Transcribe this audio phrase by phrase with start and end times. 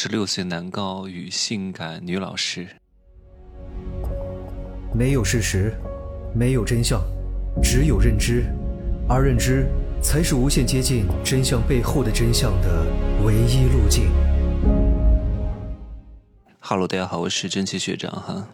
[0.00, 2.68] 十六岁男高与性感女老师。
[4.94, 5.74] 没有事实，
[6.32, 7.02] 没有真相，
[7.60, 8.44] 只有认知，
[9.08, 9.66] 而认知
[10.00, 12.86] 才是无限接近真相背后的真相的
[13.24, 14.08] 唯一路径。
[16.60, 18.48] 哈喽，大家好，我是真奇学长哈。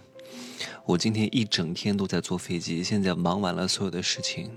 [0.86, 4.50] 我今天一整天都在坐飞机，现在忙完了所有的事情，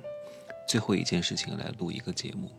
[0.66, 2.50] 最后一件事情来录一个节目。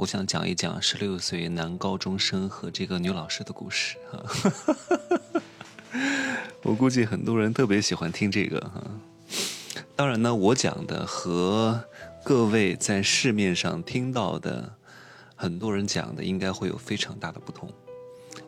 [0.00, 4.24] 我想讲一讲十六岁男高中生和这个女老师的故事哈。
[6.64, 8.82] 我估计很多人特别喜欢听这个哈。
[9.94, 11.84] 当然呢，我讲的和
[12.24, 14.72] 各位在市面上听到的
[15.36, 17.70] 很多人讲的应该会有非常大的不同。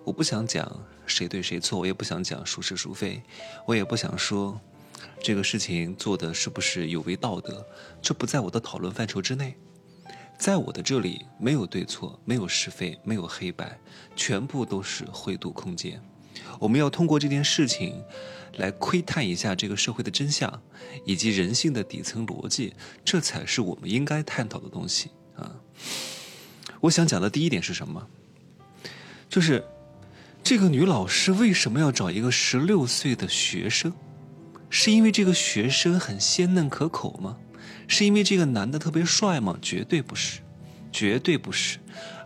[0.04, 3.22] 我不想讲谁对谁错，我也不想讲孰是孰非，
[3.66, 4.58] 我也不想说
[5.22, 7.66] 这个事情做的是不是有违道德，
[8.00, 9.54] 这不在我的讨论范畴之内。
[10.38, 13.78] 在我的这里，没有对错，没有是非，没有黑白，
[14.16, 16.02] 全部都是灰度空间。
[16.58, 18.02] 我们要通过这件事情，
[18.56, 20.62] 来窥探一下这个社会的真相，
[21.04, 25.54] 以及人性的底层逻辑，这才是我们应该探讨的东西啊。
[26.80, 28.06] 我想讲的第一点是什么？
[29.28, 29.64] 就是
[30.42, 33.92] 这个女老师为什么要找一个十六岁的学生？
[34.68, 37.36] 是因为这个学生很鲜嫩可口吗？
[37.88, 39.56] 是因为这个男的特别帅吗？
[39.60, 40.40] 绝对不是，
[40.92, 41.78] 绝对不是。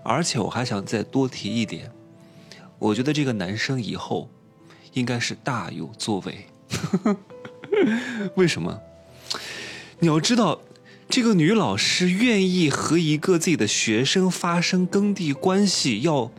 [0.04, 1.90] 而且我还想再多提一点，
[2.78, 4.30] 我觉得这个男生以后
[4.92, 6.46] 应该是大有作为。
[8.36, 8.80] 为什么？
[9.98, 10.60] 你要知道，
[11.08, 16.30] 这个女老师愿意和一个自己的学生发生耕地关系，要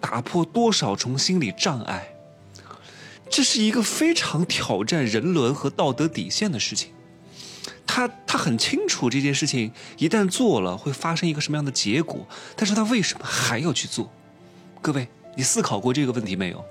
[0.00, 2.14] 打破多少重心理障碍？
[3.28, 6.92] 这是一个非常挑战人伦和道德底线的事情。
[8.00, 14.10] 他他很清楚这件事情一旦做了会发生一个什么样的结果，但是他为什么还要去做？
[14.80, 15.06] 各位，
[15.36, 16.64] 你思考过这个问题没有？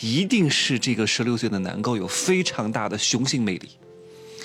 [0.00, 3.70] 一定是这个十六岁的男高有非常大的雄性魅力，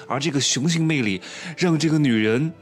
[0.07, 1.21] 而这个雄性魅力
[1.57, 2.53] 让这个女人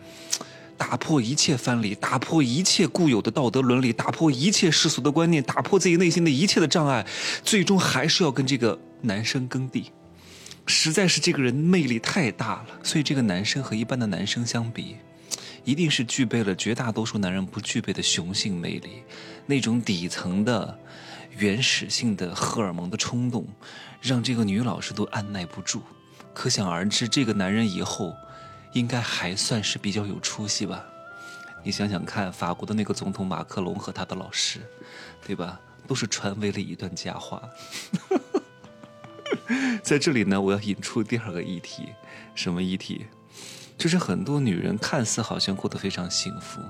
[0.75, 7.05] 打破一切藩篱，打破一切固有的道德伦理，打破一切世俗的观念，打破自己内心的一切的障碍，
[7.43, 9.91] 最终还是要跟这个男生耕地。
[10.69, 14.97] 实在是这个人魅力太大了，所以这个男生和一般的男生相比，
[15.63, 19.01] 一定是具备了绝大多数男人不具备的雄性魅力，
[19.47, 20.77] 那种底层的、
[21.35, 23.47] 原始性的荷尔蒙的冲动，
[23.99, 25.81] 让这个女老师都按耐不住。
[26.35, 28.15] 可想而知，这个男人以后
[28.73, 30.85] 应该还算是比较有出息吧？
[31.63, 34.59] 你想想看，法国的那个总统马克龙和他的老师，
[35.25, 35.59] 对吧？
[35.87, 37.41] 都是传为了一段佳话。
[39.81, 41.89] 在这里呢，我要引出第二个议题，
[42.35, 43.05] 什么议题？
[43.77, 46.61] 就是很多女人看似好像过得非常幸福，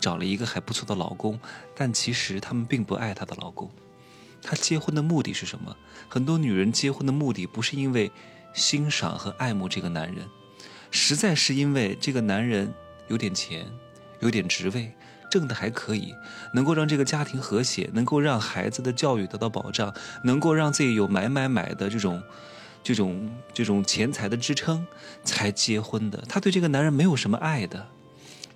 [0.00, 1.38] 找了一个还不错的老公，
[1.76, 3.70] 但其实她们并不爱她的老公。
[4.42, 5.76] 她结婚的目的是什么？
[6.08, 8.10] 很多女人结婚的目的不是因为
[8.52, 10.28] 欣赏和爱慕这个男人，
[10.90, 12.72] 实在是因为这个男人
[13.08, 13.66] 有点钱，
[14.20, 14.92] 有点职位。
[15.36, 16.14] 挣的还可以，
[16.54, 19.92] 能够让这个家庭和谐，能够让孩子的教育得到保障，
[20.24, 22.22] 能够让自己有买买买的这种、
[22.82, 24.86] 这种、这种钱财的支撑，
[25.24, 26.24] 才结婚的。
[26.26, 27.86] 他对这个男人没有什么爱的，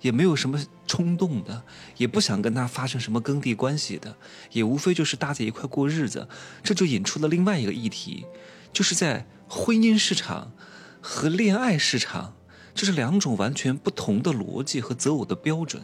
[0.01, 1.61] 也没有什么冲动的，
[1.97, 4.15] 也不想跟他发生什么耕地关系的，
[4.51, 6.27] 也无非就是搭在一块过日子。
[6.63, 8.25] 这就引出了另外一个议题，
[8.73, 10.51] 就是在婚姻市场
[10.99, 12.33] 和恋爱市场，
[12.73, 15.83] 这是两种完全不同的逻辑和择偶的标准。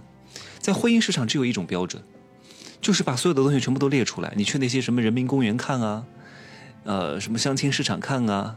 [0.68, 2.04] 在婚姻市场只有一种标准，
[2.82, 4.34] 就是把所有的东西全部都列出来。
[4.36, 6.06] 你去那些什么人民公园看啊，
[6.84, 8.54] 呃，什么相亲市场看啊，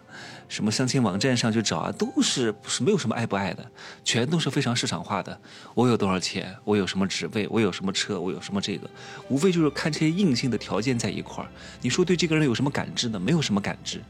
[0.49, 3.65] 什么相亲网站上去找啊，都是是没有什么爱不爱的，
[4.03, 5.41] 全都是非常市场化的。
[5.73, 6.53] 我有多少钱？
[6.65, 7.47] 我有什么职位？
[7.49, 8.19] 我有什么车？
[8.21, 8.91] 我有什么这个？
[9.29, 11.51] 无非就是看这些硬性的条件在一块儿。
[11.81, 13.21] 你说对这个人有什么感知呢？
[13.21, 14.03] 没有什么感知。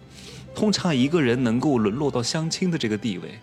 [0.54, 3.38] 通常一个人能够沦落到相亲的这个地位，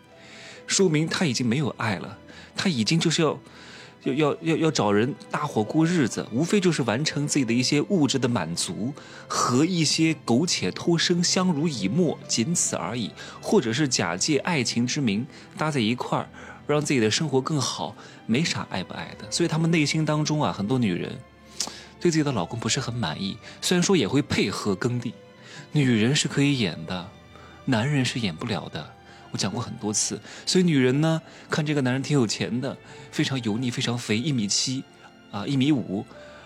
[0.65, 2.17] 说明他已经没有爱了，
[2.55, 3.39] 他已经就是要。
[4.13, 8.93] 要要要要找人搭伙过日子，无非就是完成自己的一些物质的满足
[9.27, 13.11] 和一些苟且偷生、相濡以沫，仅此而已。
[13.41, 15.25] 或者是假借爱情之名
[15.57, 16.29] 搭在一块儿，
[16.67, 17.95] 让自己的生活更好，
[18.25, 19.29] 没啥爱不爱的。
[19.31, 21.17] 所以他们内心当中啊，很多女人
[21.99, 25.13] 对自己的老公不是很满意，虽然说也会配合耕地，
[25.71, 27.09] 女人是可以演的，
[27.65, 28.93] 男人是演不了的。
[29.31, 32.75] 我讲过很多次，所以女人呢，看这个男人挺有钱的，
[33.11, 34.83] 非常油腻，非常肥，一米七，
[35.31, 36.05] 啊，一米五，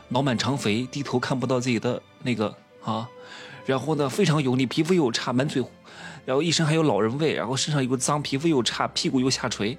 [0.09, 3.07] 脑满肠肥，低头看不到自己的那个啊，
[3.65, 5.63] 然后呢，非常油腻，皮肤又差，满嘴，
[6.25, 9.77] 然后一身还有老人味，然后身上又脏，皮肤又差，屁股又下垂，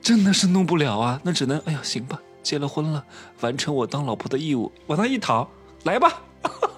[0.00, 3.04] 真的是弄不了啊，那只能，哎呀，行吧，结了婚了，
[3.40, 5.48] 完成我当老婆的义务，往那一躺，
[5.84, 6.22] 来吧。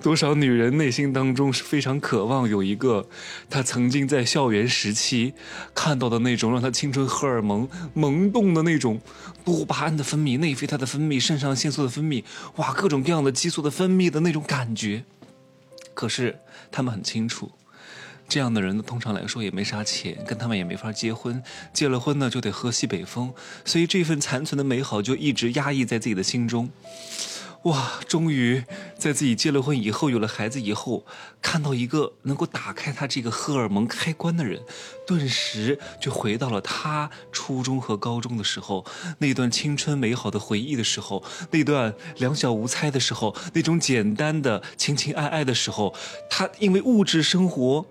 [0.00, 3.06] 多少女人内心当中是非常渴望有一个，
[3.50, 5.34] 她曾经在校园时期
[5.74, 9.00] 看到的那种让她青春荷尔蒙萌动的那种
[9.44, 12.22] 多巴胺的分泌、内啡肽的分泌、肾上腺素的分泌，
[12.56, 15.04] 哇，各种各样的激素的分泌的那种感觉。
[15.94, 16.38] 可是
[16.70, 17.50] 他们很清楚，
[18.28, 21.42] 这样的人呢，通常来说也没啥钱，跟他们也没法结婚，
[21.72, 23.34] 结了婚呢就得喝西北风，
[23.64, 26.70] 所以这份残存的美好就一直压抑在自己的心中。
[27.68, 28.00] 哇！
[28.06, 28.64] 终于
[28.96, 31.04] 在自己结了婚以后，有了孩子以后，
[31.42, 34.62] 看到一个能够打开他这个荷尔蒙开关的人，
[35.06, 38.84] 顿时就回到了他初中和高中的时候，
[39.18, 45.94] 那段青春美好的回忆的时候，那段两小无猜的时候，那种简单的情情爱爱的时候。
[46.30, 47.84] 他因为物质生活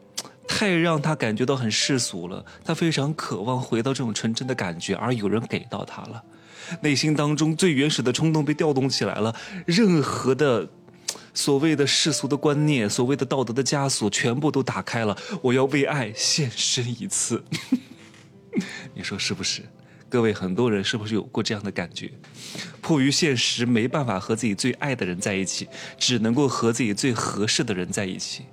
[0.48, 6.24] 太让他感觉到很世俗了，他非常渴望回到这种纯真的感觉，而有人给到他了。
[6.82, 10.68] 内心当中最原始的冲动被调动起来了，任何的
[11.34, 15.16] 所谓的世俗的观念、所谓的道德的枷锁，全部都打开了。
[15.42, 17.44] 我要为爱献身一次，
[18.96, 19.62] 你说是不是？
[20.10, 22.10] 各位很多人是不是有过这样的感觉？
[22.82, 25.68] 迫于现实，没办法和自己最爱的人在一起，
[25.98, 28.46] 只能够和自己最合适的人在一起。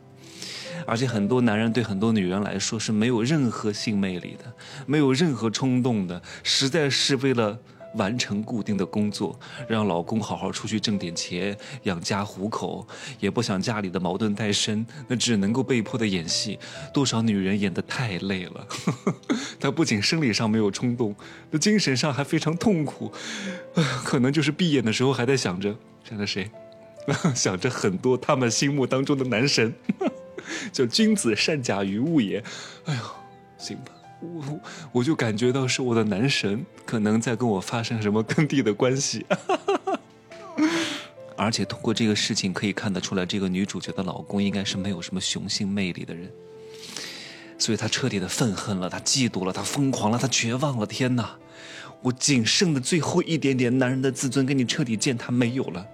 [0.86, 4.52] 而且很多男人对很多女人来说是没有任何性魅力的，
[4.84, 7.58] 没有任何冲动的，实在是为了。
[7.96, 9.38] 完成固定的工作，
[9.68, 12.86] 让老公好好出去挣点钱养家糊口，
[13.20, 16.58] 也不想家里的矛盾太深，那只能够被迫的演戏。
[16.92, 18.66] 多少女人演得太累了，
[19.60, 21.14] 她不仅生理上没有冲动，
[21.50, 23.12] 那精神上还非常痛苦。
[24.04, 25.74] 可能就是闭眼的时候还在想着
[26.08, 26.50] 想着谁，
[27.34, 29.74] 想着很多他们心目当中的男神，
[30.72, 32.42] 叫君子善假于物也。
[32.84, 33.00] 哎呦，
[33.58, 33.92] 行吧。
[34.24, 34.60] 我
[34.92, 39.24] 我就感觉到是我的男神可能在跟我发生什么耕地的关系，
[41.36, 46.30] 而且通过这个事情可以看得出来，这个女主角的老公应该是没有什么雄性魅力的人，
[47.58, 50.86] 所以她彻底的愤恨了，她嫉妒了，她疯狂了，她绝望了。
[50.86, 51.36] 天哪，
[52.02, 55.86] 我仅剩的最后一点点男人的自尊跟你彻底践踏没有了。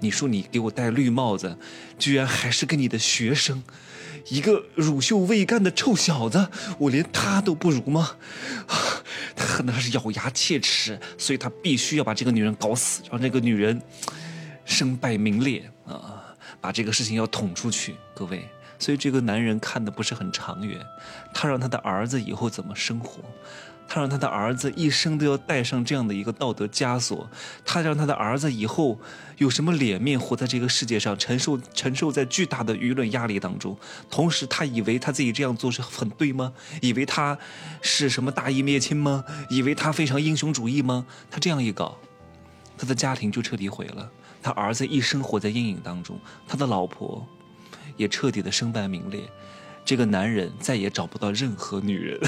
[0.00, 1.56] 你说你给我戴绿帽子，
[1.98, 3.62] 居然还是跟你的学生。
[4.30, 6.48] 一个乳臭未干的臭小子，
[6.78, 8.16] 我连他都不如吗？
[9.34, 13.80] 他恨得是咬牙切齿，所以他必须要把这个女人搞死，让这个女人
[14.64, 16.24] 身败名裂啊！
[16.60, 18.46] 把这个事情要捅出去，各位。
[18.78, 20.84] 所以这个男人看的不是很长远，
[21.34, 23.22] 他让他的儿子以后怎么生活？
[23.90, 27.26] 他让他的儿子一生都要带上这样的一个道德枷锁，
[27.64, 29.00] 他让他的儿子以后
[29.38, 33.74] 有什么脸面活在这个世界上，承受承受在巨大的舆论压力当中。
[34.10, 36.52] 同时，他以为他自己这样做是很对吗？
[36.82, 37.38] 以为他
[37.80, 39.24] 是什么大义灭亲吗？
[39.48, 41.06] 以为他非常英雄主义吗？
[41.30, 41.96] 他这样一搞，
[42.76, 44.10] 他的家庭就彻底毁了。
[44.42, 47.26] 他儿子一生活在阴影当中，他的老婆
[47.98, 49.20] 也彻底的身败名裂。
[49.84, 52.18] 这个男人再也找不到任何女人。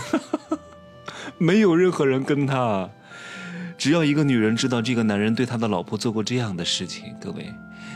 [1.38, 2.88] 没有任何人跟他，
[3.78, 7.52] 只要一个女人知道这个男人对他的老婆做过这样的事情，各位，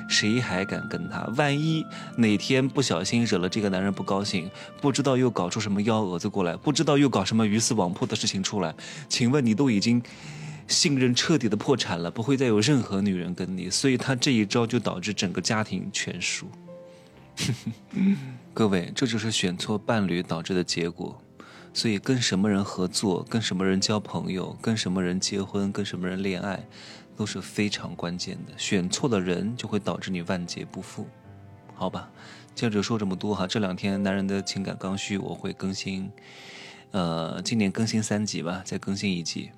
[0.09, 1.25] 谁还敢跟他？
[1.37, 1.85] 万一
[2.17, 4.50] 哪天不小心惹了这个男人不高兴，
[4.81, 8.75] 不知道又搞出什么幺蛾子过来，不知道又搞什么鱼死网破的事情出来，
[9.09, 10.03] 请问你都已经
[10.67, 16.47] 信任彻底的破产了，不会再有任何女人跟你，所以他这一招就导致整个家庭全输。
[18.55, 21.21] 各位，这就是选错伴侣导致的结果。
[21.73, 26.64] 所以，跟什么人合作，跟什么人交朋友，跟什么人结婚，跟什么人恋爱，
[27.17, 28.53] 都是非常关键的。
[28.57, 31.09] 选错了人，就会导致你万劫不复。
[31.75, 32.09] 好吧，
[32.55, 33.49] 接着说这么多哈。
[33.49, 36.09] 这两天男人的情感刚需我会更新，
[36.93, 39.50] 呃，今年更新三集吧，再更新一集。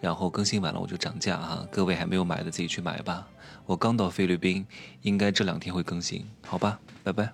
[0.00, 3.26] 然后更新完了我就涨价哈，各位还没有买的自己去买吧。
[3.66, 4.66] 我刚到菲律宾，
[5.02, 7.32] 应该这两天会更新，好吧，拜拜。